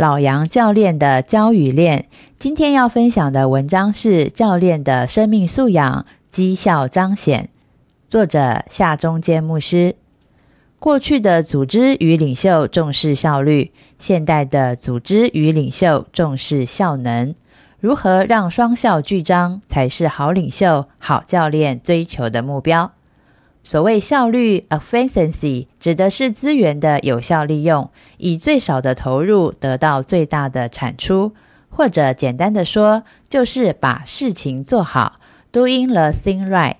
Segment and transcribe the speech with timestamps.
[0.00, 2.06] 老杨教练的教与练，
[2.38, 7.50] 今天要分享的文章是教练的生命素养绩效彰显。
[8.08, 9.96] 作者夏中坚牧师。
[10.78, 17.34] 过去的组织与领袖重视效率，现代的组织与领袖重视效能。
[17.78, 22.92] 如何让双效俱彰，才是好领袖、好教练追求的目标。
[23.70, 31.34] 所谓效率 （efficiency） 指的是资源的有效利用，以最少的投入得到最大的产出，
[31.68, 35.20] 或者简单的说，就是把事情做好
[35.52, 36.78] （doing the thing right）。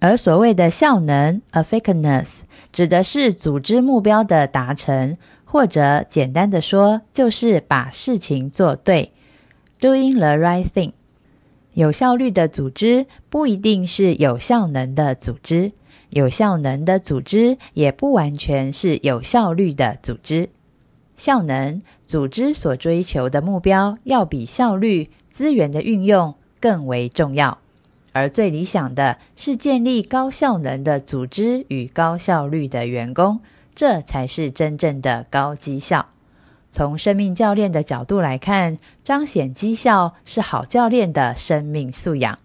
[0.00, 2.40] 而所谓的效能 （effectiveness）
[2.70, 9.14] 指的是组织目标的达成，或者简单的说，就是把事情做对
[9.80, 10.92] （doing the right thing）。
[11.72, 15.72] 有效率的组织不一定是有效能的组织。
[16.12, 20.50] 有效能的组织也不完全是有效率的组织。
[21.16, 27.58] 效能组织所追求的目标要比效率资源的运用更为重要，
[28.12, 33.40] 而最理想的是建立高效能的组织与高效率的员工，
[33.74, 36.06] 这才是真正的高绩效。
[36.70, 42.38] 从生命教练的角度来看，彰显绩效是好教练的生命素养。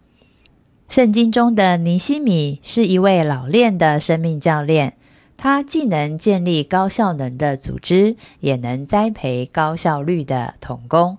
[0.89, 4.95] 圣经中的尼西米是一位老练的生命教练，
[5.35, 11.17] 他既能建立高效能的组织，也能栽培高效率的童工。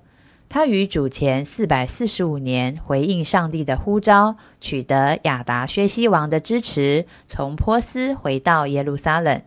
[0.49, 9.43] 他于主前四百四十五年回应上帝的呼召，取得亚达薛西王的支持，从波斯回到耶路撒冷。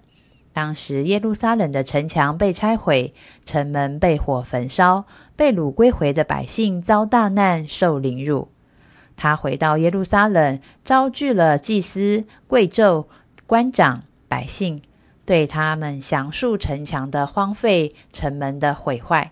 [0.53, 8.49] 当时耶路撒冷的城墙被拆毁，城门被火焚烧，被掳归回的百姓遭大难，受凌辱。
[9.21, 13.05] 他回到耶路撒冷，招聚了祭司、贵胄、
[13.45, 14.81] 官长、百姓，
[15.27, 19.31] 对他们详述城墙的荒废、城门的毁坏。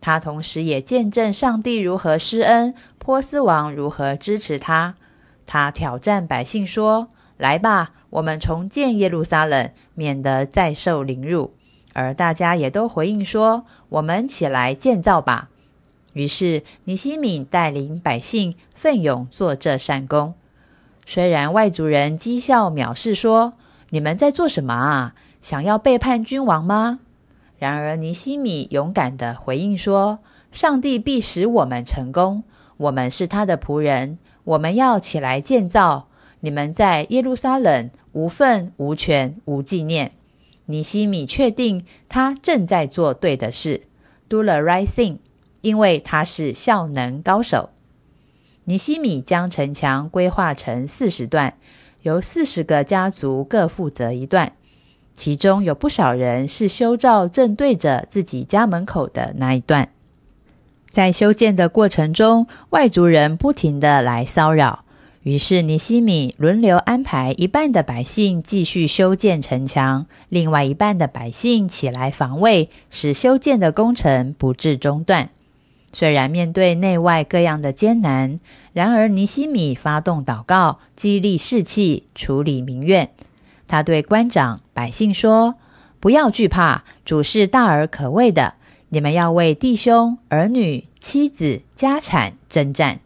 [0.00, 4.94] 他同时也见证上帝如何施恩，波斯王如何支持他。
[5.44, 11.52] 他挑战百姓说：“来吧，我们重建耶路撒冷，免得再受凌辱。”
[11.92, 15.50] 而大家也都回应说：“我们起来建造吧。”
[16.16, 20.32] 于是，尼西米带领百姓奋勇做这善功。
[21.04, 23.52] 虽然外族人讥笑藐视，说
[23.90, 25.14] ：“你们在做什么啊？
[25.42, 27.00] 想要背叛君王吗？”
[27.60, 32.44] 然而，尼西米勇敢的回应说：“上帝必使我们成功。
[32.78, 36.08] 我们是他的仆人，我们要起来建造。
[36.40, 40.12] 你们在耶路撒冷无份、无权、无纪念。”
[40.64, 43.82] 尼西米确定他正在做对的事
[44.30, 45.18] ，do the right thing。
[45.60, 47.70] 因为他是效能高手，
[48.64, 51.54] 尼西米将城墙规划成四十段，
[52.02, 54.52] 由四十个家族各负责一段，
[55.14, 59.88] 其中有不少人是修造正对着自己家门口的那一段。
[60.90, 64.84] 在修建的过程中，外族人不停的来骚扰，
[65.22, 75.30] 于是尼西米轮流安排一半的百姓继续修建城墙，另外一半的百姓起来防卫，使修建的工程不致中断。
[75.92, 78.38] 虽然面对内外各样的艰难，
[78.72, 83.10] 然而尼西米发动祷告，激励士气，处理民怨。
[83.66, 85.54] 他对官长、百姓说
[85.98, 88.54] ：“不要惧怕，主是大而可畏的。
[88.90, 93.00] 你们要为弟兄、儿女、妻子、家产征战。”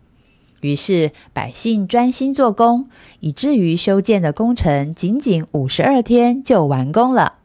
[0.60, 7.36] 于是百姓专心做工，以至于修建的工程仅仅五十二天就完工了。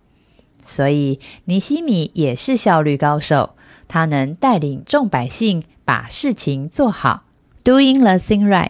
[0.65, 3.54] 所以尼西米也是效率高手。
[3.87, 7.23] 他能带领众百姓把事情做好
[7.63, 8.69] ，doing the thing right。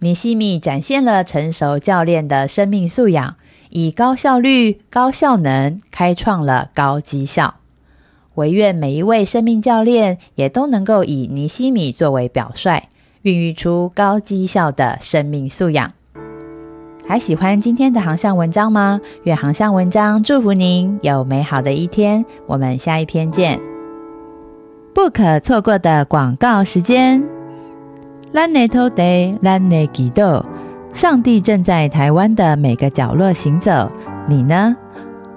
[0.00, 3.36] 尼西米展现了成熟教练的生命素养，
[3.70, 7.54] 以高效率、高效能开创了高绩效。
[8.34, 12.88] 唯愿每一位生命教练也都能够以尼西米作为表率，
[13.22, 15.92] 孕育出高绩效的生命素养。
[17.06, 19.00] 还喜欢今天的航向文章吗？
[19.24, 22.24] 愿航向文章祝福您有美好的一天。
[22.46, 23.71] 我们下一篇见。
[24.94, 27.22] 不可错过的广告时间。
[28.34, 30.44] Lane t o Day Lane Gido，
[30.92, 33.90] 上帝正在台湾的每个角落行走，
[34.28, 34.76] 你呢？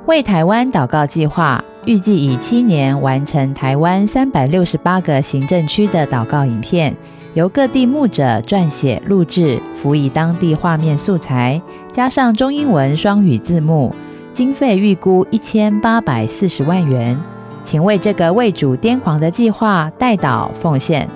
[0.08, 6.96] 为台湾祷告计划预计以七年完成台湾三百六十八个行政区的祷告影片，
[7.34, 11.62] 由各地牧者撰写、录制，辅以当地画面素材，
[11.94, 13.96] 加上中英文双语字幕，
[14.34, 17.18] 经费预估一千八百四十万元。
[17.66, 21.10] 请为这个为主癫狂的计划代祷奉献，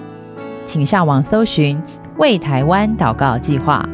[0.66, 1.80] 请上网搜寻
[2.18, 3.88] “为台湾祷告计划”。